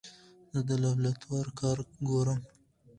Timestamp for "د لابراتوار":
0.67-1.47